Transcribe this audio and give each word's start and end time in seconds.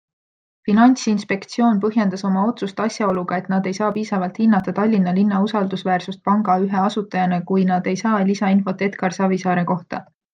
Finantsinspektsioon 0.67 1.81
põhjendas 1.81 2.23
oma 2.29 2.45
otsust 2.51 2.79
asjaoluga, 2.85 3.37
et 3.43 3.51
nad 3.53 3.69
ei 3.71 3.77
saa 3.79 3.89
piisavalt 3.97 4.39
hinnata 4.45 4.73
Tallinna 4.79 5.13
linna 5.19 5.43
usaldusväärsust 5.49 6.23
panga 6.31 6.55
ühe 6.67 6.81
asutajana, 6.87 7.39
kui 7.51 7.67
nad 7.73 7.91
ei 7.93 8.01
saa 8.05 8.27
lisainfot 8.31 8.85
Egar 8.89 9.19
Savisaare 9.21 9.67
kohta. 9.75 10.05